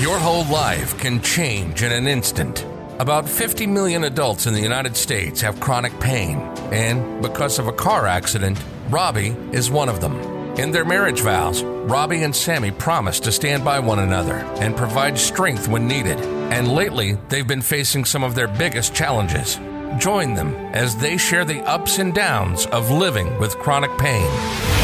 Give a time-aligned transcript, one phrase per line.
[0.00, 2.64] Your whole life can change in an instant.
[2.98, 6.38] About 50 million adults in the United States have chronic pain,
[6.72, 10.18] and because of a car accident, Robby is one of them.
[10.58, 15.18] In their marriage vows, Robby and Sammi promise to stand by one another and provide
[15.18, 16.18] strength when needed.
[16.50, 19.56] And lately, they've been facing some of their biggest challenges.
[19.98, 24.79] Join them as they share the ups and downs of living with chronic pain.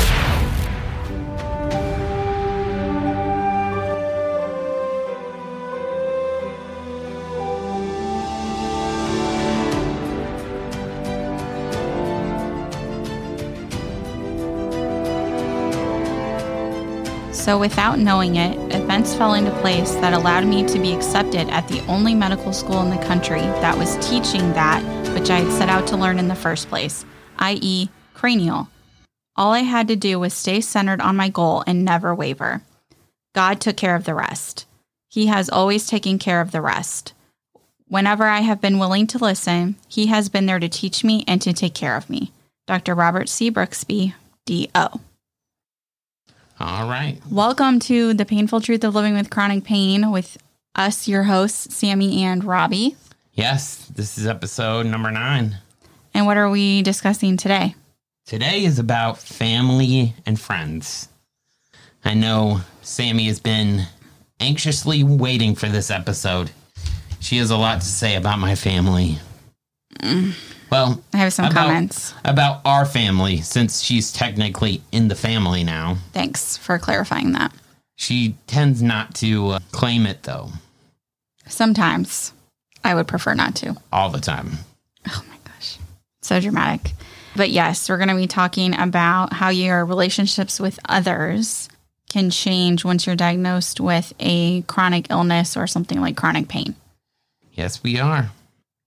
[17.47, 21.69] So, without knowing it, events fell into place that allowed me to be accepted at
[21.69, 24.83] the only medical school in the country that was teaching that
[25.15, 27.05] which I had set out to learn in the first place,
[27.39, 28.67] i.e., cranial.
[29.37, 32.63] All I had to do was stay centered on my goal and never waver.
[33.33, 34.67] God took care of the rest.
[35.09, 37.15] He has always taken care of the rest.
[37.87, 41.41] Whenever I have been willing to listen, He has been there to teach me and
[41.43, 42.33] to take care of me.
[42.67, 42.97] Dr.
[42.97, 43.53] Robert C.
[43.53, 44.15] Brooksby,
[44.47, 45.01] D.O.
[46.59, 47.21] All right.
[47.31, 50.39] Welcome to the painful truth of living with chronic pain with
[50.75, 52.97] us, your hosts, Sammi and Robby.
[53.35, 55.59] Yes, this is episode number nine.
[56.15, 57.75] And what are we discussing today?
[58.25, 61.09] Today is about family and friends.
[62.03, 63.87] I know Sammi has been
[64.41, 66.53] anxiously waiting for this episode.
[67.21, 69.19] She has a lot to say about my family.
[70.01, 70.33] Mm.
[70.71, 72.13] Well, I have some about, comments.
[72.25, 75.99] about our family, since she's technically in the family now.
[76.13, 77.53] Thanks for clarifying that.
[77.95, 80.51] She tends not to uh, claim it, though,
[81.49, 82.33] Sometimes
[82.85, 83.77] I would prefer not to.
[83.93, 84.53] all the time.
[85.09, 85.79] Oh my gosh.
[86.23, 86.93] So dramatic.
[87.37, 91.69] But yes, we're going to be talking about how your relationships with others
[92.11, 96.75] can change once you're diagnosed with a chronic illness or something like chronic pain.
[97.53, 98.31] Yes, we are.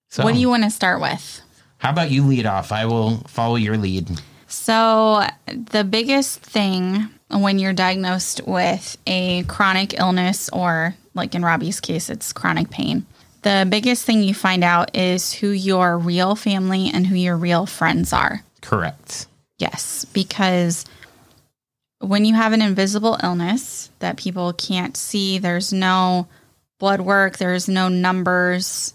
[0.10, 1.42] So, What do you want to start with?
[1.80, 2.72] How about you lead off?
[2.72, 4.10] I will follow your lead.
[4.48, 11.80] So, the biggest thing when you're diagnosed with a chronic illness, or like in Robby's
[11.80, 13.06] case, it's chronic pain,
[13.44, 17.66] the biggest thing you find out is who your real family and who your real
[17.66, 18.44] friends are.
[18.62, 19.28] Correct.
[19.58, 20.86] Yes, because
[22.00, 26.28] when you have an invisible illness that people can't see, there's no
[26.80, 28.94] blood work, there's no numbers,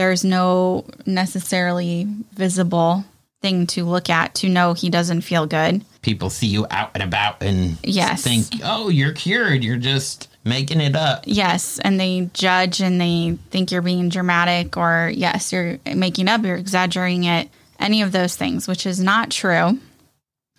[0.00, 3.04] there's no necessarily visible
[3.42, 5.84] thing to look at to know he doesn't feel good.
[6.00, 8.22] people see you out and about and Yes.
[8.22, 9.62] think, oh, you're cured.
[9.62, 11.24] You're just making it up.
[11.26, 16.42] Yes, and they judge and they think you're being dramatic or yes, you're making up,
[16.44, 19.78] you're exaggerating it, any of those things, which is not true.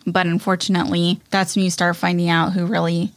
[0.06, 3.12] But unfortunately, that's when you start finding out who really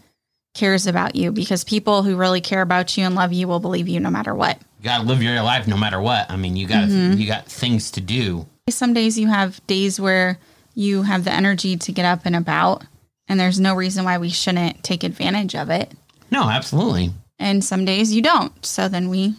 [0.55, 3.89] cares about you because people who really care about you and love you will believe
[3.89, 4.59] you no matter what.
[4.85, 6.31] You gotta live your life no matter what.
[6.31, 7.19] I mean, you got Mm-hmm.
[7.19, 8.47] you got things to do.
[8.69, 10.39] Some days you have days where
[10.75, 12.85] you have the energy to get up and about,
[13.27, 15.91] and there's no reason why we shouldn't take advantage of it.
[16.31, 17.13] No, absolutely.
[17.39, 18.53] And some days you don't.
[18.63, 19.37] So then we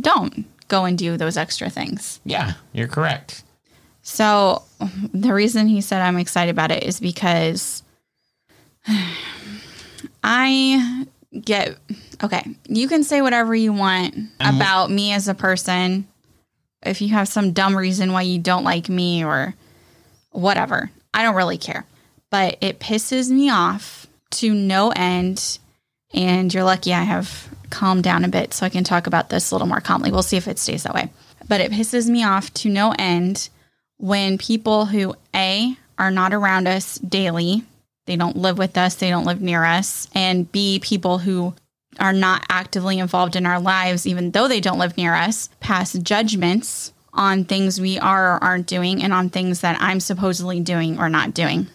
[0.00, 2.20] don't go and do those extra things.
[2.24, 3.42] Yeah, you're correct.
[4.02, 4.62] So
[5.12, 7.82] the reason he said I'm excited about it is because
[10.22, 11.06] I
[11.38, 11.76] get
[12.22, 12.44] okay.
[12.68, 16.06] You can say whatever you want about me as a person.
[16.82, 19.54] If you have some dumb reason why you don't like me or
[20.30, 21.84] whatever, I don't really care.
[22.30, 25.58] But it pisses me off to no end.
[26.12, 29.50] And you're lucky I have calmed down a bit so I can talk about this
[29.50, 30.10] a little more calmly.
[30.10, 31.10] We'll see if it stays that way.
[31.48, 33.48] But it pisses me off to no end
[33.98, 37.62] when people who A are not around us daily,
[38.10, 41.54] they don't live with us, they don't live near us, and B people who
[42.00, 45.92] are not actively involved in our lives, even though they don't live near us, pass
[45.92, 50.98] judgments on things we are or aren't doing and on things that I'm supposedly doing
[50.98, 51.68] or not doing.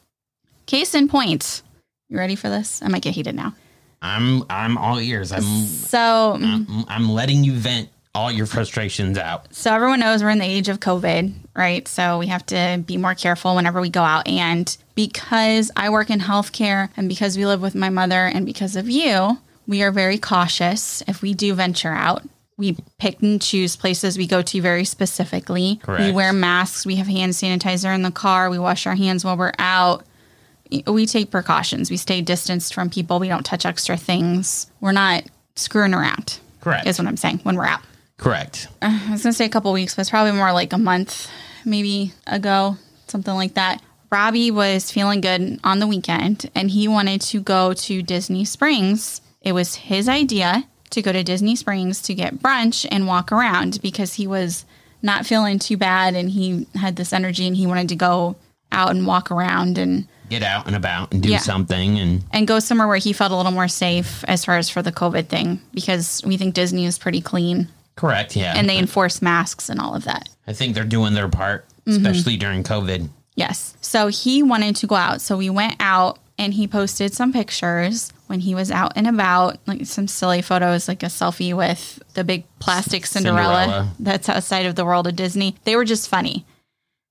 [0.66, 1.62] Case in point.
[2.10, 2.82] You ready for this?
[2.84, 3.56] I might get heated now.
[4.02, 5.32] I'm I'm all ears.
[5.32, 9.54] I'm So, I'm, I'm letting you vent all your frustrations out.
[9.54, 11.88] so everyone knows we're in the age of COVID, right?
[11.88, 14.28] So we have to be more careful whenever we go out.
[14.28, 18.76] And because I work in healthcare and because we live with my mother and because
[18.78, 22.24] of you, we are very cautious if we do venture out.
[22.58, 25.82] We pick and choose places we go to very specifically.
[26.08, 26.86] We wear masks.
[26.86, 28.50] We have hand sanitizer in the car.
[28.50, 30.06] We wash our hands while we're out.
[30.88, 31.92] We take precautions.
[31.92, 33.20] We stay distanced from people.
[33.20, 34.72] We don't touch extra things.
[34.80, 35.26] We're not
[35.56, 36.40] screwing around.
[36.62, 36.88] Correct.
[36.88, 37.82] Is what I'm saying when we're out.
[38.18, 38.68] Correct.
[38.82, 41.30] Uh, I was gonna say a couple weeks, but it's probably more like a month,
[41.66, 42.78] maybe ago,
[43.08, 43.82] something like that.
[44.12, 49.20] Robby was feeling good on the weekend and he wanted to go to Disney Springs.
[49.42, 53.80] It was his idea to go to Disney Springs to get brunch and walk around
[53.82, 54.64] because he was
[55.02, 58.38] not feeling too bad and he had this energy and he wanted to go
[58.72, 61.38] out and walk around and Get out and about and do Yeah.
[61.38, 64.70] something and and go somewhere where he felt a little more safe as far as
[64.70, 68.36] for the COVID thing because we think Disney is pretty clean correct.
[68.36, 68.54] Yeah.
[68.56, 70.30] and they enforce masks and all of that.
[70.48, 72.04] I think they're doing their part, Mm-hmm.
[72.06, 73.10] especially during COVID.
[73.36, 73.78] Yes.
[73.80, 75.22] So he wanted to go out.
[75.22, 79.60] So we went out and he posted some pictures when he was out and about,
[79.68, 83.94] like some silly photos, like a selfie with the big plastic Cinderella, Cinderella.
[84.00, 85.56] that's outside of the world of Disney.
[85.64, 86.44] They were just funny.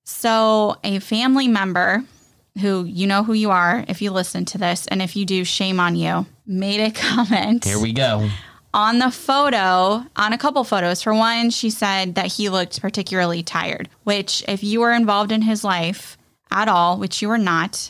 [0.03, 2.03] So a family member
[2.61, 5.43] who you know who you are if you listen to this, and if you do,
[5.43, 8.29] shame on you, made a comment Here we go.
[8.75, 11.01] On the photo, on a couple photos.
[11.01, 15.43] For one, she said that he looked particularly tired, which, if you were involved in
[15.43, 16.17] his life
[16.51, 17.89] at all, which you were not,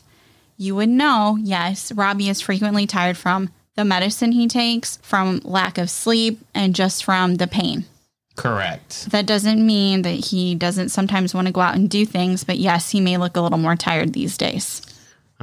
[0.58, 5.80] you would know yes, Robby is frequently tired from the medicine he takes, from lack
[5.80, 7.86] of sleep, and just from the pain.
[8.36, 9.10] Correct.
[9.10, 12.60] That doesn't mean that he doesn't sometimes want to go out and do things, but
[12.60, 14.84] yes, he may look a little more tired these days.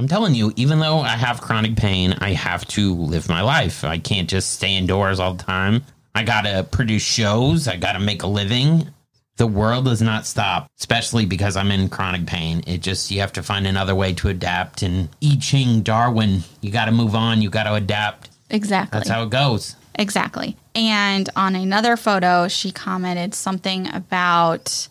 [0.02, 3.84] I'm telling you, even though I have chronic pain, I have to live my life.
[3.84, 5.84] I can't just stay indoors all the time.
[6.12, 7.68] I got to produce shows.
[7.68, 8.88] I got to make a living.
[9.36, 12.64] The world does not stop, especially because I'm in chronic pain.
[12.66, 14.82] It just, you have to find another way to adapt.
[14.82, 17.40] And I Ching, Darwin, you got to move on.
[17.40, 18.28] You got to adapt.
[18.50, 18.98] Exactly.
[18.98, 19.76] That's how it goes.
[19.94, 20.56] Exactly.
[20.74, 24.88] And on another photo, she commented something about,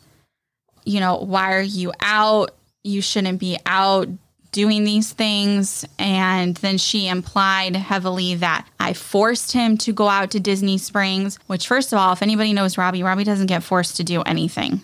[0.86, 2.52] you know, why are you out?
[2.86, 4.08] You shouldn't be out
[4.52, 5.86] doing these things.
[5.98, 11.38] And then she implied heavily that I forced him to go out to Disney Springs,
[11.48, 14.82] which, first of all, if anybody knows Robby, Robby doesn't get forced to do anything.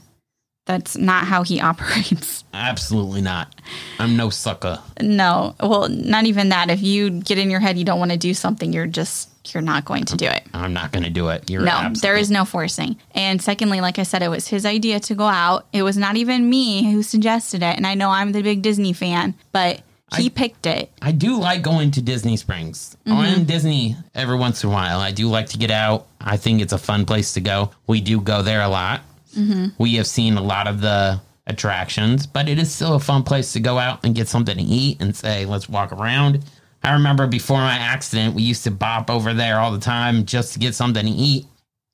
[0.65, 2.43] That's not how he operates.
[2.53, 3.55] Absolutely not.
[3.99, 4.79] I'm no sucker.
[5.01, 6.69] No, well, not even that.
[6.69, 9.61] If you get in your head you don't want to do something, you're just, you're
[9.63, 10.43] not going to do it.
[10.53, 11.49] I'm not going to do it.
[11.49, 12.97] You're No, absolutely- there is no forcing.
[13.13, 15.65] And secondly, like I said, it was his idea to go out.
[15.73, 17.75] It was not even me who suggested it.
[17.77, 19.81] And I know I'm the big Disney fan, but
[20.15, 20.91] he I- picked it.
[21.01, 22.95] I do like going to Disney Springs.
[23.05, 23.17] Mm-hmm.
[23.17, 24.99] I'm Disney every once in a while.
[24.99, 26.07] I do like to get out.
[26.21, 27.71] I think it's a fun place to go.
[27.87, 29.01] We do go there a lot.
[29.37, 29.67] Mm-hmm.
[29.77, 33.53] We have seen a lot of the attractions, but it is still a fun place
[33.53, 36.43] to go out and get something to eat and say, let's walk around.
[36.87, 40.53] I remember before my accident, we used to bop over there all the time just
[40.53, 41.45] to get something to eat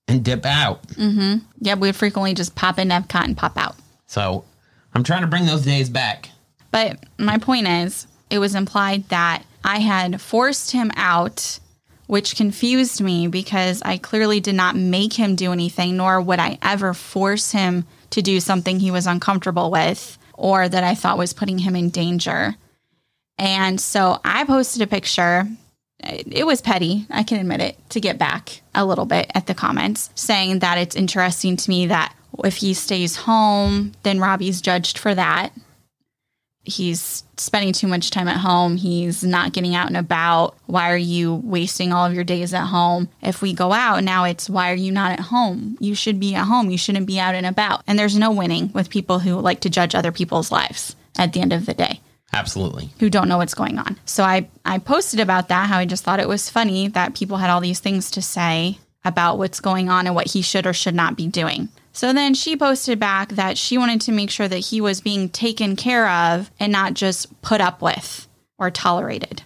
[0.07, 0.85] and dip out.
[0.89, 1.39] Mm-hmm.
[1.59, 3.75] Yeah, we would frequently just pop in Epcot and pop out.
[4.05, 4.45] So
[4.93, 6.29] I'm trying to bring those days back.
[6.69, 11.59] But my point is, it was implied that I had forced him out,
[12.05, 16.59] which confused me because I clearly did not make him do anything, nor would I
[16.62, 21.33] ever force him to do something he was uncomfortable with or that I thought was
[21.33, 22.55] putting him in danger.
[23.37, 25.47] And so I posted a picture.
[25.99, 29.53] It was petty, I can admit it, to get back a little bit at the
[29.53, 32.13] comments, saying that it's interesting to me that
[32.43, 35.53] if he stays home, then Robby's judged for that
[36.63, 38.77] he's spending too much time at home.
[38.77, 40.55] He's not getting out and about.
[40.65, 43.09] Why are you wasting all of your days at home?
[43.21, 45.77] If we go out, now it's why are you not at home?
[45.79, 46.69] You should be at home.
[46.69, 47.83] You shouldn't be out and about.
[47.85, 51.41] And there's no winning with people who like to judge other people's lives at the
[51.41, 51.99] end of the day
[52.33, 52.89] Absolutely.
[52.99, 53.97] who don't know what's going on.
[54.05, 57.37] So I, I posted about that, how I just thought it was funny that people
[57.37, 60.73] had all these things to say about what's going on and what he should or
[60.73, 61.69] should not be doing.
[61.91, 65.29] So then she posted back that she wanted to make sure that he was being
[65.29, 69.43] taken care of and not just put up with or tolerated.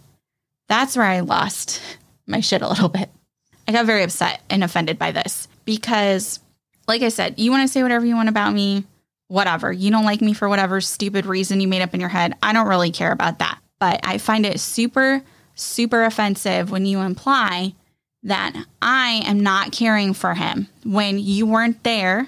[0.70, 1.82] That's where I lost
[2.28, 3.10] my shit a little bit.
[3.68, 6.40] I got very upset and offended by this because,
[6.88, 8.86] like I said, you want to say whatever you want about me.
[9.28, 9.72] Whatever.
[9.72, 12.36] You don't like me for whatever stupid reason you made up in your head.
[12.42, 13.60] I don't really care about that.
[13.80, 15.22] But I find it super,
[15.56, 17.74] super offensive when you imply
[18.24, 22.28] that I am not caring for him when you weren't there,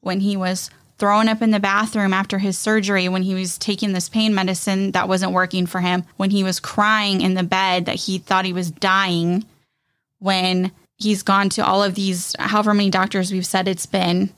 [0.00, 3.92] when he was thrown up in the bathroom after his surgery, when he was taking
[3.92, 7.86] this pain medicine that wasn't working for him, when he was crying in the bed
[7.86, 9.44] that he thought he was dying,
[10.18, 14.30] when he's gone to all of these, however many doctors we've said it's been,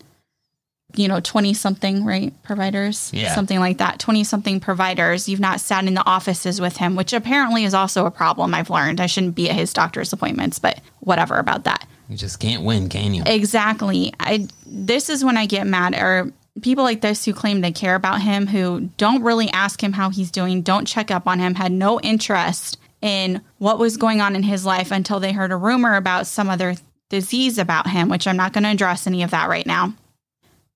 [0.95, 2.33] you know, 20 something, right?
[2.43, 3.35] Providers, Yeah.
[3.35, 3.99] something like that.
[3.99, 5.29] 20 something providers.
[5.29, 8.71] You've not sat in the offices with him, which apparently is also a problem I've
[8.71, 9.01] learned.
[9.01, 11.87] I shouldn't be at his doctor's appointments, but whatever about that.
[12.09, 13.23] You just can't win, can you?
[13.25, 14.13] Exactly.
[14.21, 16.31] I this is when I get mad or
[16.61, 20.11] people like this who claim they care about him who don't really ask him how
[20.11, 24.37] he's doing, don't check up on him, had no interest in what was going on
[24.37, 26.75] in his life until they heard a rumor about some other
[27.09, 29.95] disease about him, which I'm not going to address any of that right now.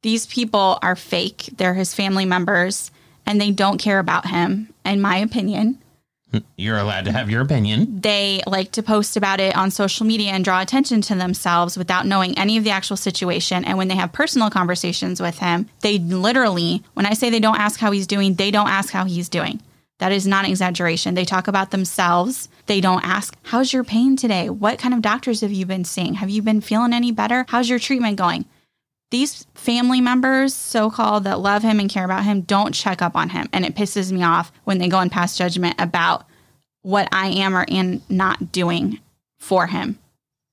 [0.06, 1.48] These people are fake.
[1.56, 2.92] They're his family members
[3.26, 5.82] and they don't care about him, in my opinion.
[6.56, 8.02] You're allowed to have your opinion.
[8.02, 12.06] They like to post about it on social media and draw attention to themselves without
[12.06, 13.64] knowing any of the actual situation.
[13.64, 17.58] And when they have personal conversations with him, they literally, when I say they don't
[17.58, 19.60] ask how he's doing, they don't ask how he's doing.
[19.98, 21.14] That is not an exaggeration.
[21.14, 22.48] They talk about themselves.
[22.66, 24.50] They don't ask, How's your pain today?
[24.50, 26.14] What kind of doctors have you been seeing?
[26.14, 27.44] Have you been feeling any better?
[27.48, 28.44] How's your treatment going?
[29.10, 33.14] These family members, so called, that love him and care about him, don't check up
[33.14, 33.48] on him.
[33.52, 36.26] And it pisses me off when they go and pass judgment about
[36.82, 39.00] what I am or am not doing
[39.38, 39.98] for him.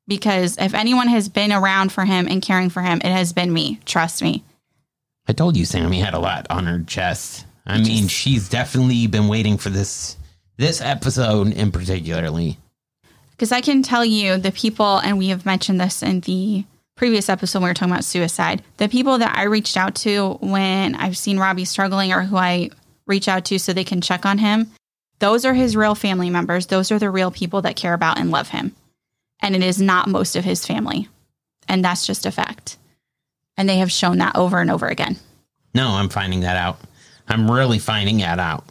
[0.07, 3.51] Because if anyone has been around for him and caring for him, it has been
[3.51, 3.79] me.
[3.86, 4.43] Trust me.
[5.27, 7.45] I told you Sammi had a lot on her chest.
[7.65, 10.17] I mean, she's definitely been waiting for this
[10.57, 12.57] this episode in particularly.
[13.31, 17.29] Because I can tell you the people, and we have mentioned this in the previous
[17.29, 20.95] episode when we were talking about suicide, the people that I reached out to when
[20.95, 22.69] I've seen Robby struggling or who I
[23.05, 24.71] reach out to so they can check on him,
[25.19, 26.67] those are his real family members.
[26.67, 28.75] Those are the real people that care about and love him.
[29.41, 31.07] And it is not most of his family.
[31.67, 32.77] And that's just a fact.
[33.57, 35.17] And they have shown that over and over again.
[35.73, 36.79] No, I'm finding that out.
[37.27, 38.65] I'm really finding that out.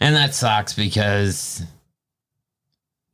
[0.00, 1.62] And that sucks because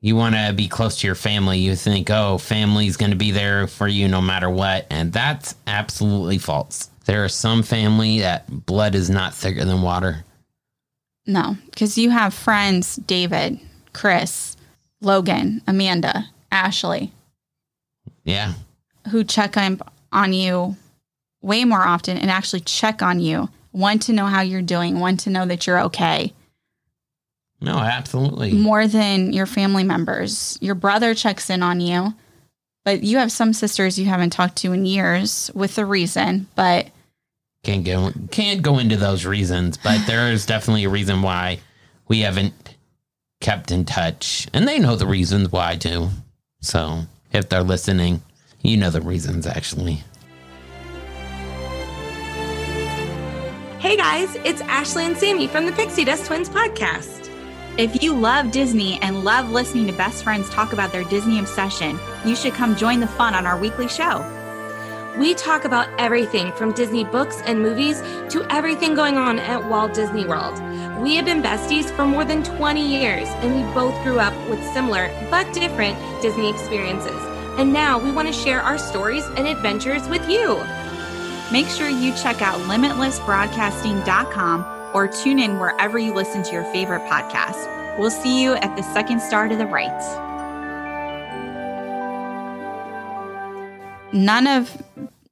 [0.00, 1.58] you want to be close to your family.
[1.58, 4.86] You think, oh, family's going to be there for you no matter what.
[4.90, 6.90] And that's absolutely false.
[7.06, 10.24] There are some family that blood is not thicker than water.
[11.26, 13.58] No, because you have friends, David,
[13.92, 14.56] Chris,
[15.00, 17.12] Logan, Amanda, Ashley,
[18.24, 18.54] Yeah.
[19.10, 19.80] who check on,
[20.12, 20.76] on you
[21.42, 25.20] way more often and actually check on you, want to know how you're doing, want
[25.20, 26.32] to know that you're okay,
[27.60, 28.52] No, absolutely.
[28.52, 30.56] more than your family members.
[30.60, 32.14] Your brother checks in on you,
[32.84, 36.88] but you have some sisters you haven't talked to in years with a reason, but
[37.64, 41.58] Can't go can't go into those reasons, but there is definitely a reason why
[42.06, 42.54] we haven't
[43.40, 44.46] kept in touch.
[44.52, 46.08] And they know the reasons why too.
[46.60, 48.22] So if they're listening,
[48.62, 50.02] you know the reasons actually.
[53.80, 57.27] Hey guys, it's Ashley and Sammi from the Pixie Dust Twins podcast.
[57.78, 61.96] If you love Disney and love listening to best friends talk about their Disney obsession,
[62.24, 64.26] you should come join the fun on our weekly show.
[65.16, 69.94] We talk about everything from Disney books and movies to everything going on at Walt
[69.94, 70.60] Disney World.
[71.00, 74.60] We have been besties for more than 20 years, and we both grew up with
[74.72, 77.22] similar but different Disney experiences.
[77.58, 80.60] And now we want to share our stories and adventures with you.
[81.52, 87.02] Make sure you check out limitlessbroadcasting.com or tune in wherever you listen to your favorite
[87.08, 87.98] podcast.
[87.98, 90.26] We'll see you at the second star to the right.
[94.12, 94.82] none of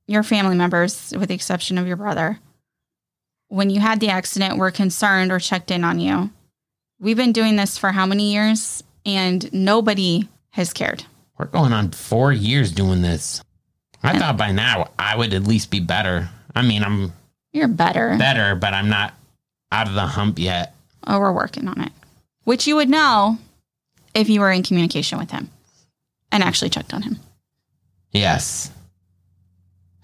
[0.06, 2.38] your family members, with the exception of your brother,
[3.48, 6.30] when you had the accident, were concerned or checked in on you.
[6.98, 8.82] We've been doing this for how many years?
[9.04, 11.04] And nobody has cared.
[11.38, 13.42] We're going on four years doing this.
[14.02, 16.28] I thought by now I would at least be better.
[16.54, 17.12] I mean, I'm
[17.52, 18.16] You're better.
[18.18, 19.14] better, but I'm not
[19.72, 20.74] out of the hump yet.
[21.06, 21.92] Oh, we're working on it.
[22.44, 23.38] Which you would know
[24.14, 25.50] if you were in communication with him
[26.32, 27.18] and actually checked on him.
[28.12, 28.70] Yes.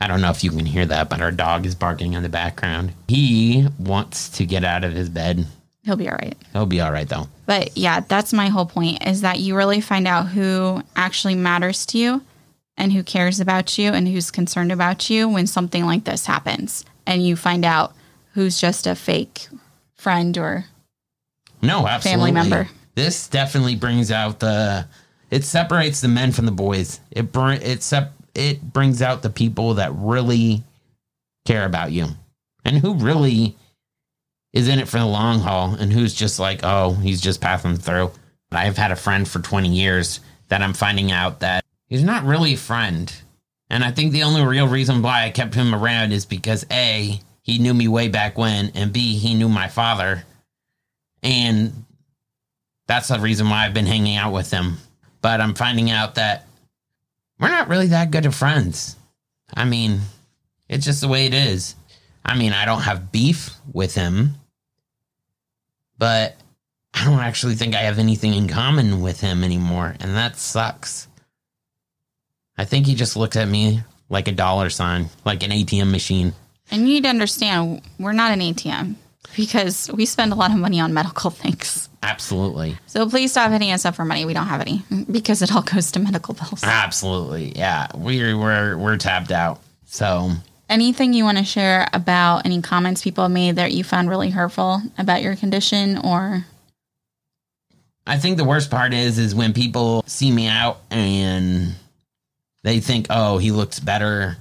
[0.00, 2.28] I don't know if you can hear that, but our dog is barking in the
[2.28, 2.92] background.
[3.06, 5.46] He wants to get out of his bed.
[5.84, 6.36] He'll be all right.
[6.52, 7.28] He'll be all right though.
[7.46, 11.86] But yeah, that's my whole point is that you really find out who actually matters
[11.86, 12.22] to you
[12.76, 16.84] and who cares about you and who's concerned about you when something like this happens.
[17.06, 17.94] And you find out
[18.34, 19.48] who's just a fake
[19.94, 20.66] friend or
[21.62, 22.32] No, absolutely.
[22.32, 22.68] Family member.
[22.94, 24.86] This definitely brings out the.
[25.30, 27.00] It separates the men from the boys.
[27.10, 30.62] It br- it sep- it brings out the people that really
[31.46, 32.06] care about you.
[32.64, 33.56] and who really
[34.52, 37.76] is in it for the long haul and who's just like, oh, he's just passing
[37.76, 38.10] through.
[38.52, 42.52] I've had a friend for 20 years that I'm finding out that he's not really
[42.54, 43.12] a friend.
[43.70, 47.18] And I think the only real reason why I kept him around is because A,
[47.42, 50.24] he knew me way back when, and B, he knew my father.
[51.22, 51.84] And
[52.86, 54.78] that's the reason why I've been hanging out with him.
[55.20, 56.46] But I'm finding out that
[57.38, 58.96] we're not really that good of friends.
[59.52, 60.00] I mean,
[60.68, 61.74] it's just the way it is.
[62.24, 64.34] I mean, I don't have beef with him,
[65.98, 66.36] but
[66.94, 71.08] I don't actually think I have anything in common with him anymore, and that sucks.
[72.56, 76.34] I think he just looks at me like a dollar sign, like an ATM machine.
[76.72, 78.94] And you need to understand, we're not an ATM
[79.36, 81.88] because we spend a lot of money on medical things.
[82.02, 82.76] Absolutely.
[82.86, 84.24] So please stop hitting us up for money.
[84.24, 86.64] We don't have any because it all goes to medical bills.
[86.64, 87.52] Absolutely.
[87.56, 87.86] Yeah.
[87.94, 89.60] We're we're we're tapped out.
[89.84, 90.32] So
[90.68, 94.80] Anything you want to share about any comments people made that you found really hurtful
[94.96, 96.46] about your condition or
[98.06, 101.74] I think the worst part is is when people see me out and
[102.64, 104.38] they think, "Oh, he looks better."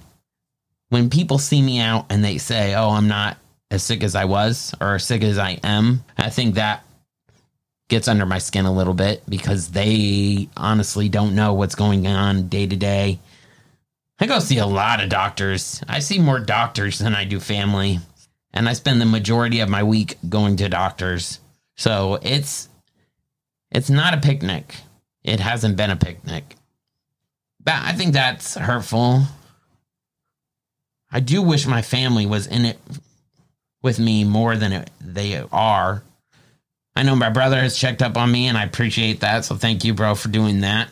[0.91, 3.37] When people see me out and they say, "Oh, I'm not
[3.71, 6.83] as sick as I was or as sick as I am," I think that
[7.87, 12.49] gets under my skin a little bit because they honestly don't know what's going on
[12.49, 13.19] day to day.
[14.19, 15.81] I go see a lot of doctors.
[15.87, 18.01] I see more doctors than I do family,
[18.53, 21.39] and I spend the majority of my week going to doctors.
[21.77, 22.67] So it's
[23.71, 24.75] it's not a picnic.
[25.23, 26.57] It hasn't been a picnic.
[27.63, 29.23] But I think that's hurtful.
[31.11, 32.79] I do wish my family was in it
[33.81, 36.03] with me more than it, they are.
[36.95, 39.45] I know my brother has checked up on me and I appreciate that.
[39.45, 40.89] So thank you, bro, for doing that.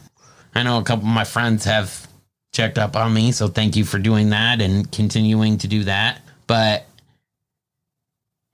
[0.55, 2.07] I know a couple of my friends have
[2.51, 3.31] checked up on me.
[3.31, 6.21] So thank you for doing that and continuing to do that.
[6.47, 6.85] But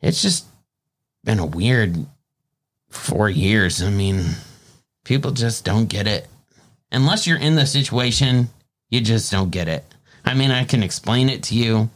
[0.01, 0.45] it's just
[1.24, 2.05] been a weird
[2.89, 3.81] four years.
[3.81, 4.24] I mean,
[5.03, 6.27] people just don't get it.
[6.92, 8.50] Unless you're in the situation,
[8.90, 9.85] you just don't get it.
[10.25, 11.90] I mean, I can explain it to you.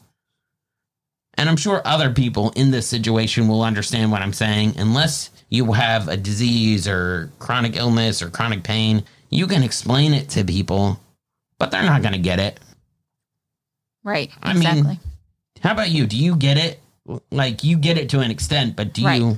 [1.35, 4.75] And I'm sure other people in this situation will understand what I'm saying.
[4.77, 10.29] Unless you have a disease or chronic illness or chronic pain, you can explain it
[10.31, 10.99] to people,
[11.57, 12.59] but they're not going to get it.
[14.03, 14.29] right?
[14.43, 14.81] I exactly.
[14.83, 14.99] mean,
[15.61, 16.05] how about you?
[16.07, 16.79] Do you get it?
[17.31, 19.21] Like, you get it to an extent, but do Right.
[19.21, 19.37] you?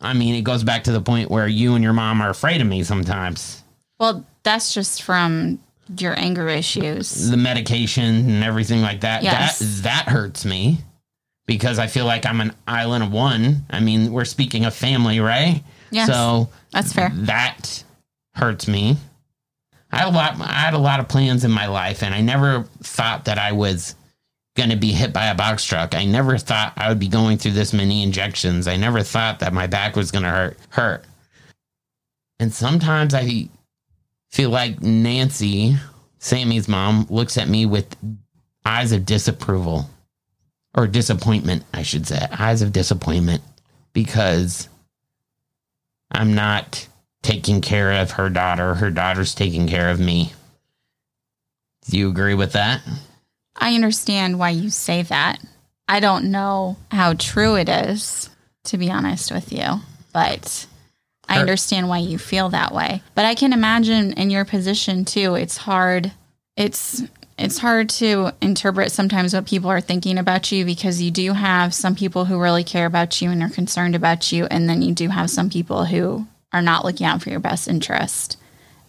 [0.00, 2.60] I mean, it goes back to the point where you and your mom are afraid
[2.60, 3.62] of me sometimes.
[3.98, 5.58] well, that's just from
[5.98, 7.30] your anger issues.
[7.30, 9.22] the medication and everything like that.
[9.22, 9.58] Yes.
[9.58, 10.78] That that hurts me
[11.46, 13.64] because I feel like I'm an island of one.
[13.70, 15.62] I mean, we're speaking of family, right?
[15.90, 16.08] Yes.
[16.08, 17.10] So That's fair.
[17.14, 17.82] that
[18.34, 18.96] hurts me.
[19.92, 20.40] I had a lot.
[20.40, 23.50] I had a lot of plans in my life, and I never thought that I
[23.52, 23.96] was
[24.56, 25.94] going to be hit by a box truck.
[25.96, 28.68] I never thought I would be going through this many injections.
[28.68, 30.58] I never thought that my back was going to hurt.
[30.68, 31.04] Hurt.
[32.38, 33.48] And sometimes I
[34.30, 35.76] feel like Nancy,
[36.18, 37.96] Sammi's mom, looks at me with
[38.64, 39.88] eyes of disapproval
[40.74, 42.26] or disappointment, I should say.
[42.30, 43.42] Eyes of disappointment
[43.92, 44.68] because
[46.10, 46.86] I'm not
[47.22, 48.74] taking care of her daughter.
[48.74, 50.32] Her daughter's taking care of me.
[51.88, 52.82] Do you agree with that?
[53.56, 55.38] I understand why you say that.
[55.88, 58.30] I don't know how true it is,
[58.64, 59.80] to be honest with you,
[60.12, 60.66] but
[61.30, 63.02] I understand why you feel that way.
[63.14, 66.12] But I can imagine in your position too, it's hard.
[66.56, 67.02] It's
[67.38, 71.72] it's hard to interpret sometimes what people are thinking about you because you do have
[71.72, 74.92] some people who really care about you and are concerned about you and then you
[74.92, 78.36] do have some people who are not looking out for your best interest.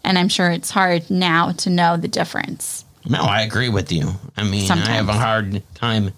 [0.03, 2.83] And I'm sure it's hard now to know the difference.
[3.07, 4.11] No, I agree with you.
[4.35, 6.11] I mean, I have a hard time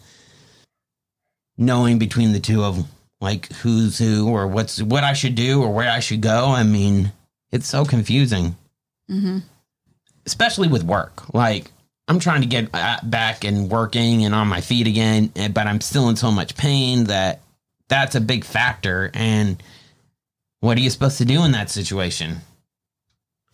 [1.57, 2.85] knowing between the two of
[3.23, 6.49] like who's who or what's what I should do or where I should go.
[6.49, 7.11] I mean,
[7.51, 8.55] it's so confusing,
[9.07, 9.39] hmm
[10.25, 11.33] especially with work.
[11.33, 11.69] Like,
[12.07, 15.67] I'm trying to get uh, back and working and on my feet again, eh, but
[15.67, 17.41] I'm still in so much pain that
[17.89, 19.11] that's a big factor.
[19.13, 19.61] And
[20.59, 22.37] what are you supposed to do in that situation?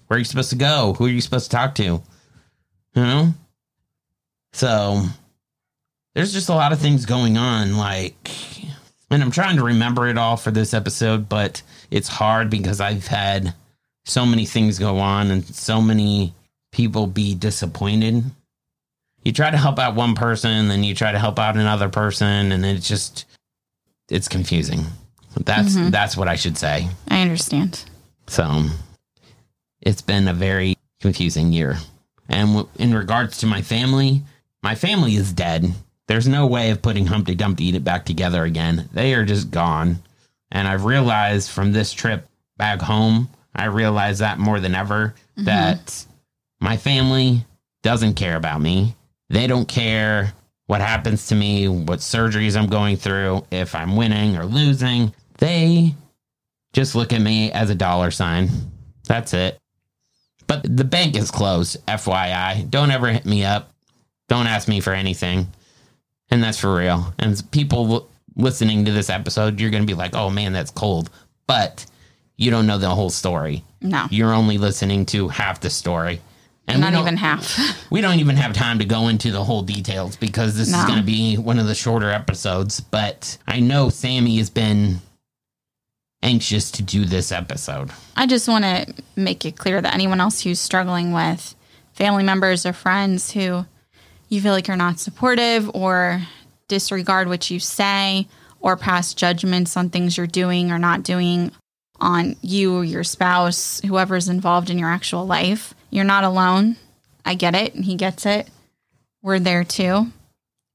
[0.07, 0.93] Where are you supposed to go?
[0.97, 1.83] Who are you supposed to talk to?
[1.83, 2.01] You
[2.95, 3.33] know?
[4.53, 5.03] So
[6.15, 7.77] there's just a lot of things going on.
[7.77, 8.58] Like,
[9.09, 13.07] and I'm trying to remember it all for this episode, but it's hard because I've
[13.07, 13.53] had
[14.05, 16.33] so many things go on and so many
[16.71, 18.23] people be disappointed.
[19.23, 22.51] You try to help out one person, then you try to help out another person,
[22.51, 23.25] and it's just
[24.09, 24.85] it's confusing.
[25.45, 25.91] That's Mhm.
[25.91, 26.89] that's what I should say.
[27.09, 27.83] I understand.
[28.27, 28.65] So
[29.81, 31.77] it's been a very confusing year.
[32.27, 34.23] And w- in regards to my family,
[34.63, 35.73] my family is dead.
[36.09, 38.89] There's no way of putting Humpty Dumpty back together again.
[38.91, 40.01] They are just gone.
[40.51, 45.43] And I've realized from this trip back home, I realized that more than ever mm-hmm.
[45.43, 46.07] that
[46.59, 47.45] my family
[47.83, 48.95] doesn't care about me.
[49.29, 50.33] They don't care
[50.65, 55.13] what happens to me, what surgeries I'm going through, if I'm winning or losing.
[55.37, 55.93] They
[56.73, 58.49] just look at me as a dollar sign.
[59.07, 59.59] That's it.
[60.47, 62.67] But the bank is closed, FYI.
[62.67, 63.71] Don't ever hit me up.
[64.27, 65.49] Don't ask me for anything.
[66.31, 67.13] And that's for real.
[67.19, 71.09] And people listening to this episode, you're going to be like, oh man, that's cold.
[71.47, 71.85] But
[72.37, 73.63] you don't know the whole story.
[73.81, 76.21] No, You're only listening to half the story.
[76.67, 77.87] And not we don't- even half.
[77.91, 80.79] we don't even have time to go into the whole details because this No.
[80.79, 82.79] is going to be one of the shorter episodes.
[82.79, 84.99] But I know Sammi has been
[86.21, 87.91] anxious to do this episode.
[88.15, 91.55] I just want to make it clear that anyone else who's struggling with
[91.93, 93.65] family members or friends who
[94.29, 96.21] you feel like you're not supportive or
[96.67, 98.27] disregard what you say
[98.61, 101.51] or pass judgments on things you're doing or not doing
[101.99, 106.77] on you or your spouse, whoever's involved in your actual life, you're not alone.
[107.25, 107.75] I get it.
[107.75, 108.49] and He gets it.
[109.21, 110.11] We're there too.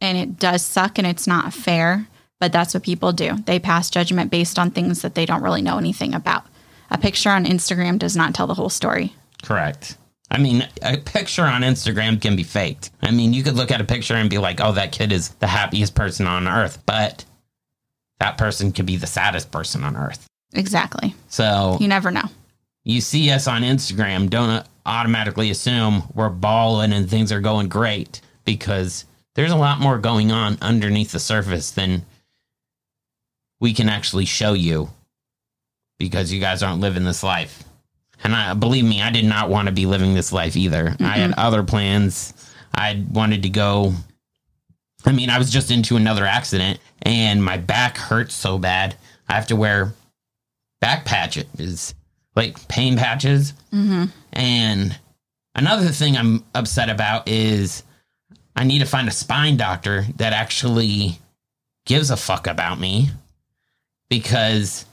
[0.00, 2.08] And it does suck and it's not fair,
[2.40, 3.38] but that's what people do.
[3.46, 6.44] They pass judgment based on things that they don't really know anything about.
[6.90, 9.14] A picture on Instagram does not tell the whole story.
[9.42, 9.96] Correct.
[10.34, 12.90] I mean, a picture on Instagram can be faked.
[13.00, 15.28] I mean, you could look at a picture and be like, oh, that kid is
[15.28, 16.82] the happiest person on earth.
[16.86, 17.24] But
[18.18, 20.26] that person could be the saddest person on earth.
[20.52, 21.14] Exactly.
[21.28, 22.28] So You never know.
[22.82, 28.20] you see us on Instagram, don't automatically assume we're balling and things are going great
[28.44, 29.04] because
[29.36, 32.04] there's a lot more going on underneath the surface than
[33.60, 34.90] we can actually show you
[35.98, 37.62] because you guys aren't living this life.
[38.24, 40.96] And I believe me, I did not want to be living this life either.
[40.98, 42.32] I had other plans.
[42.74, 43.92] I wanted to go.
[45.04, 48.96] I mean, I was just into another accident and my back hurts so bad.
[49.28, 49.92] I have to wear
[50.80, 51.94] back patches,
[52.34, 53.52] like pain patches.
[53.72, 54.04] Mm-hmm.
[54.32, 54.98] And
[55.54, 57.82] another thing I'm upset about is
[58.56, 61.18] I need to find a spine doctor that actually
[61.84, 63.10] gives a fuck about me
[64.08, 64.87] because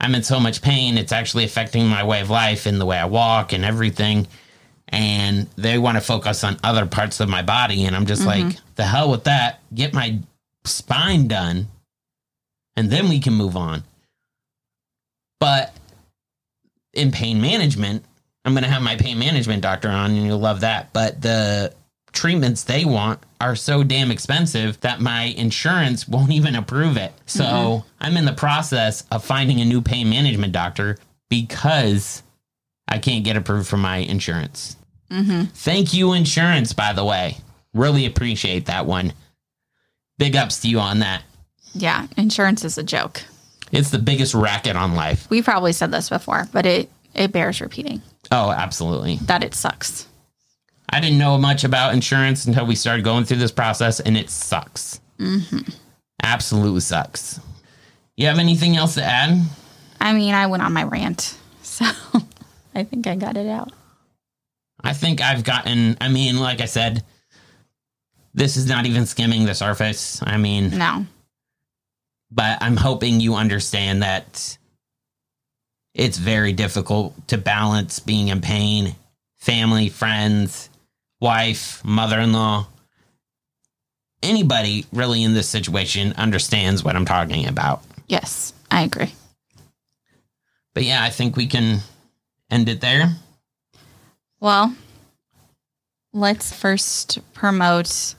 [0.00, 0.98] I'm in so much pain.
[0.98, 4.26] It's actually affecting my way of life and the way I walk and everything.
[4.88, 7.84] And they want to focus on other parts of my body.
[7.84, 8.48] And I'm just mm-hmm.
[8.48, 9.60] like, the hell with that.
[9.74, 10.20] Get my
[10.64, 11.68] spine done
[12.76, 13.82] and then we can move on.
[15.40, 15.74] But
[16.92, 18.04] in pain management,
[18.44, 20.92] I'm going to have my pain management doctor on and you'll love that.
[20.92, 21.74] But the
[22.16, 27.12] treatments they want are so damn expensive that my insurance won't even approve it.
[27.26, 27.88] So mm-hmm.
[28.00, 30.96] I'm in the process of finding a new pain management doctor
[31.28, 32.22] because
[32.88, 34.76] I can't get approved for my insurance.
[35.10, 35.44] Mm-hmm.
[35.52, 37.36] Thank you, insurance, by the way.
[37.74, 39.12] Really appreciate that one.
[40.18, 41.22] Big ups to you on that.
[41.74, 43.22] Yeah, insurance is a joke.
[43.70, 45.28] It's the biggest racket on life.
[45.28, 49.16] We probably said this before, but it it bears repeating Oh, absolutely.
[49.22, 50.06] that it sucks.
[50.96, 54.30] I didn't know much about insurance until we started going through this process, and it
[54.30, 54.98] sucks.
[55.18, 55.68] Mm-hmm.
[56.22, 57.38] Absolutely sucks.
[58.16, 59.42] You have anything else to add?
[60.00, 61.84] I mean, I went on my rant, so
[62.74, 63.72] I think I got it out.
[64.82, 67.04] I think I've gotten, I mean, like I said,
[68.32, 70.22] this is not even skimming the surface.
[70.22, 71.04] I mean, No,
[72.30, 74.56] but I'm hoping you understand that
[75.92, 78.96] it's very difficult to balance being in pain,
[79.36, 80.70] family, friends,
[81.20, 82.66] wife, mother in law.
[84.22, 87.82] Anybody really in this situation understands what I'm talking about.
[88.08, 89.12] yes, I agree.
[90.74, 91.80] But yeah, I think we can
[92.50, 93.16] end it there.
[94.40, 94.74] Well,
[96.12, 98.14] let's first promote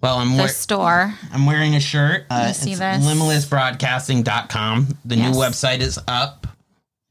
[0.00, 1.14] Well, I'm the wear- store.
[1.32, 2.26] I'm wearing a shirt.
[2.30, 3.04] Uh, me see it's this.
[3.04, 4.98] limitlessbroadcasting.com.
[5.04, 5.34] The Yes.
[5.34, 6.46] new website is up.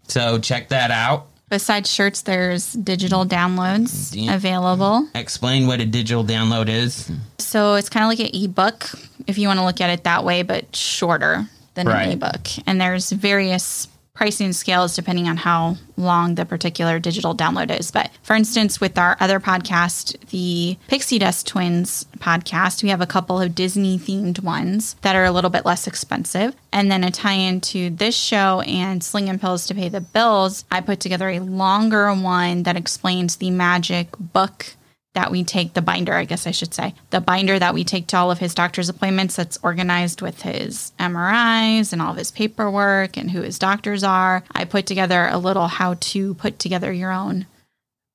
[0.07, 1.27] So check that out.
[1.55, 5.07] Besides shirts, there's digital downloads available.
[5.15, 7.09] Explain what a digital download is.
[7.37, 8.89] So it's kind of like an ebook,
[9.25, 12.07] if you want to look at it that way, but shorter than Right.
[12.07, 12.49] an ebook.
[12.67, 17.91] And there's various pricing scales depending on how long the particular digital download is.
[17.91, 23.05] But for instance, with our other podcast, the Pixie Dust Twins podcast, we have a
[23.05, 26.55] couple of Disney themed ones that are a little bit less expensive.
[26.71, 30.81] And then a tie into this show and Slinging Pills to Pay the Bills, I
[30.81, 34.75] put together a longer one that explains the magic book
[35.15, 38.05] that we take the binder, I guess I should say, the binder that we take
[38.07, 42.31] to all of his doctor's appointments that's organized with his MRIs and all of his
[42.31, 44.43] paperwork and who his doctors are.
[44.51, 47.47] I put together a little how to put together your own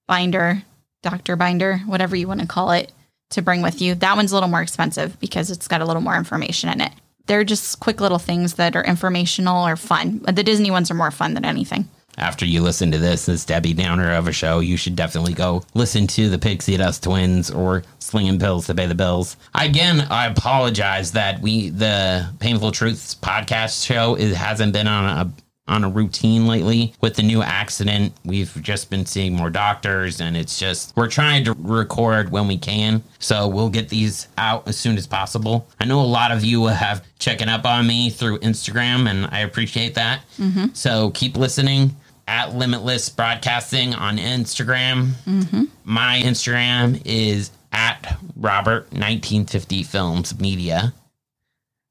[0.06, 0.62] binder,
[1.02, 2.92] doctor binder, whatever you want to call it,
[3.30, 3.94] to bring with you.
[3.94, 6.92] That one's a little more expensive because it's got a little more information in it.
[7.26, 10.18] They're just quick little things that are informational or fun.
[10.18, 11.88] The Disney ones are more fun than anything.
[12.20, 15.62] After you listen to this, this Debbie Downer of a show, you should definitely go
[15.72, 19.38] listen to the Pixie Dust Twins or Slinging Pills to Pay the Bills.
[19.54, 25.33] Again, I apologize that we the Painful Truths podcast show it hasn't been on a
[25.66, 28.12] on a routine lately with the new accident.
[28.24, 32.59] We've just been seeing more doctors, and it's just we're trying to record when we
[32.59, 33.02] can.
[33.18, 35.66] So we'll get these out as soon as possible.
[35.78, 39.40] I know a lot of you have checking up on me through Instagram, and I
[39.40, 40.22] appreciate that.
[40.38, 40.74] Mm-hmm.
[40.74, 41.94] So keep listening
[42.30, 45.08] at Limitless Broadcasting on Instagram.
[45.26, 45.64] Mm-hmm.
[45.84, 50.94] My Instagram is at Robert 1950 Films Media.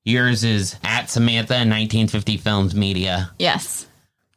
[0.05, 3.31] Yours is at Samantha 1950 Films Media.
[3.37, 3.85] Yes.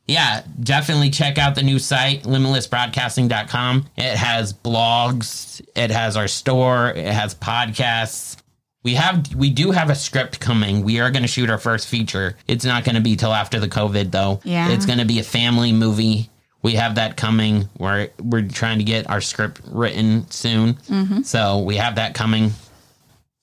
[0.08, 3.86] Yeah, definitely check out the new site, limitlessbroadcasting.com.
[3.96, 8.41] It has blogs, it has our store, it has podcasts.
[8.84, 10.82] We have we do have a script coming.
[10.82, 12.36] We are going to shoot our first feature.
[12.48, 14.40] It's not going to be till after the COVID though.
[14.44, 14.70] Yeah.
[14.70, 16.30] It's going to be a family movie.
[16.62, 17.68] We have that coming.
[17.78, 20.74] We're we're trying to get our script written soon.
[20.74, 21.22] Mm-hmm.
[21.22, 22.52] So, we have that coming.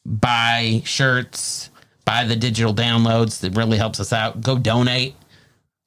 [0.05, 1.69] Buy shirts,
[2.05, 3.41] buy the digital downloads.
[3.41, 4.41] That really helps us out.
[4.41, 5.15] Go donate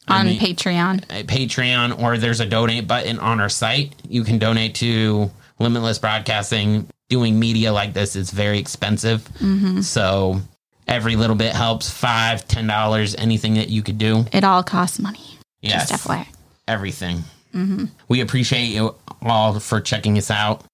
[0.08, 1.04] On mean- Patreon.
[1.10, 3.94] a Patreon or there's a donate button on our site.
[4.08, 6.88] You can donate to Limitless Broadcasting.
[7.12, 9.29] Doing media like this is very expensive.
[9.35, 9.83] Mm-hmm.
[9.83, 10.40] So
[10.88, 11.90] every little bit helps.
[11.90, 14.25] Five, ten dollars, anything that you could do.
[14.33, 15.38] It all costs money.
[15.61, 15.90] Yes.
[15.90, 16.27] Just FYI.
[16.66, 17.18] Everything.
[17.53, 17.85] Mm-hmm.
[18.09, 20.64] We appreciate you all for checking us out,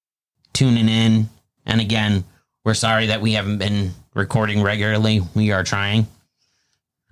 [0.52, 1.28] tuning in.
[1.66, 2.22] And again,
[2.64, 5.20] we're sorry that we haven't been recording regularly.
[5.34, 6.06] We are trying.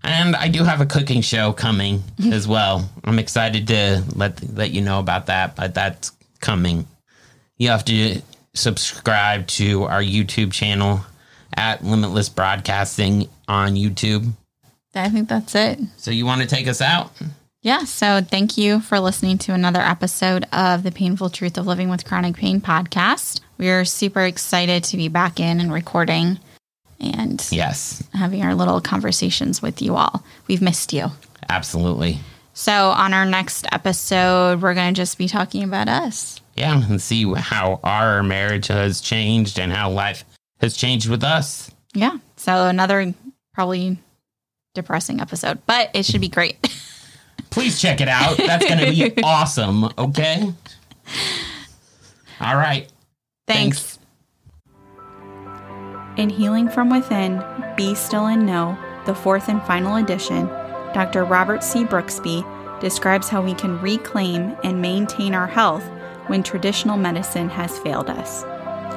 [0.05, 2.89] And I do have a cooking show coming as well.
[3.03, 6.87] I'm excited to let let you know about that, but that's coming.
[7.59, 8.23] You have to
[8.57, 11.01] subscribe to our YouTube channel
[11.57, 14.33] at Limitless Broadcasting on YouTube.
[14.95, 15.79] I think that's it.
[15.99, 17.13] So you want to take us out?
[17.63, 17.85] Yeah.
[17.85, 22.05] So thank you for listening to another episode of the Painful Truth of Living with
[22.05, 23.41] Chronic Pain podcast.
[23.59, 26.39] We are super excited to be back in and recording
[26.99, 30.25] and Yes, having our little conversations with you all.
[30.47, 31.09] We've missed you.
[31.49, 32.21] absolutely.
[32.55, 36.41] So, on our next episode, we're going to just be talking about us.
[36.57, 40.25] Yeah, and see how our marriage has changed and how life
[40.61, 41.71] has changed with us.
[41.95, 42.19] Yeah.
[42.37, 43.15] So, another
[43.53, 43.99] probably
[44.75, 46.57] depressing episode, but it should be great.
[47.51, 48.37] Please check it out.
[48.37, 49.85] That's going to be awesome.
[49.97, 50.53] Okay.
[52.41, 52.91] All right.
[53.47, 53.99] Thanks.
[56.17, 57.43] In Healing from Within,
[57.77, 60.47] Be Still and Know, the fourth and final edition,
[60.93, 61.25] Dr.
[61.25, 61.85] Robert C.
[61.85, 62.45] Brooksby
[62.81, 65.85] describes how we can reclaim and maintain our health
[66.29, 68.45] when traditional medicine has failed us.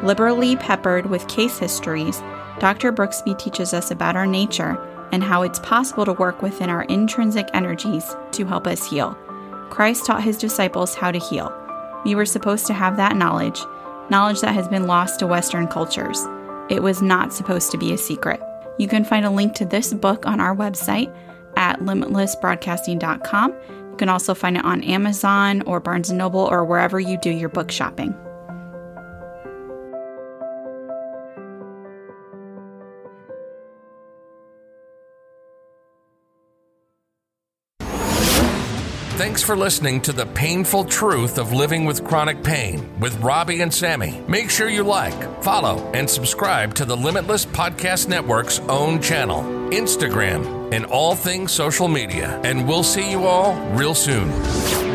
[0.03, 2.21] Liberally peppered with case histories,
[2.59, 2.91] Dr.
[2.91, 4.77] Brooksby teaches us about our nature
[5.11, 9.17] and how it's possible to work within our intrinsic energies to help us heal.
[9.69, 11.53] Christ taught his disciples how to heal.
[12.05, 13.61] We were supposed to have that knowledge,
[14.09, 16.25] knowledge that has been lost to Western cultures.
[16.69, 18.41] It was not supposed to be a secret.
[18.77, 21.13] You can find a link to this book on our website
[21.57, 23.53] at limitlessbroadcasting.com.
[23.99, 27.29] You can also find it on Amazon or Barnes & Noble or wherever you do
[27.29, 28.15] your book shopping.
[39.17, 43.73] Thanks for listening to The Painful Truth of Living with Chronic Pain with Robby and
[43.73, 44.23] Sammi.
[44.29, 50.58] Make sure you like, follow, and subscribe to the Limitless Podcast Network's own channel, Instagram,
[50.71, 52.39] and all things social media.
[52.43, 54.88] And we'll see you all real soon.